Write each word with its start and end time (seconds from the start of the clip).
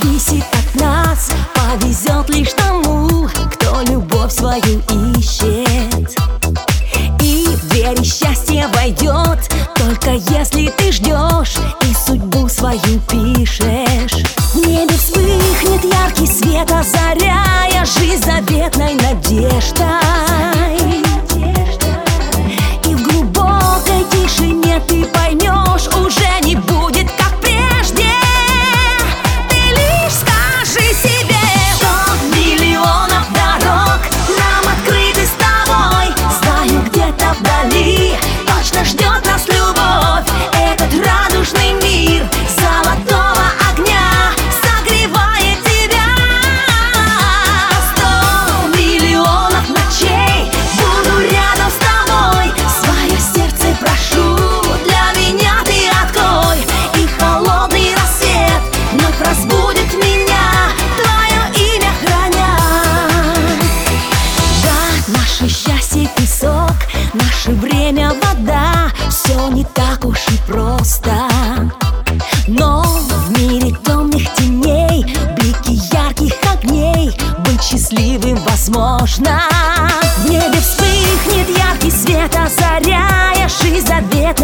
зависит 0.00 0.44
от 0.52 0.80
нас. 0.80 1.30
Повезет 1.54 2.28
лишь 2.30 2.52
тому, 2.52 3.28
кто 3.52 3.80
любовь 3.82 4.32
свою 4.32 4.80
ищет. 5.16 6.16
И 7.22 7.46
в 7.46 7.68
двери 7.68 8.02
счастья 8.02 8.68
войдет 8.74 9.50
Только 9.76 10.12
если 10.34 10.68
ты 10.78 10.90
ждешь 10.90 11.56
И 11.82 11.94
судьбу 12.06 12.48
свою 12.48 13.00
пишешь. 13.08 14.24
В 14.54 14.66
небе 14.66 14.96
вспыхнет 14.96 15.84
яркий 15.84 16.26
свет 16.26 16.70
Озаряя 16.70 17.84
жизнь 17.84 18.24
заветной 18.24 18.94
надеждой 18.94 20.29
огней 76.80 77.16
Быть 77.38 77.62
счастливым 77.62 78.36
возможно. 78.48 79.42
В 80.18 80.30
небе 80.30 80.58
вспыхнет 80.60 81.48
яркий 81.56 81.90
свет, 81.90 82.34
озаряя 82.34 83.48
жизнь 83.48 83.88
надеждой 83.88 84.39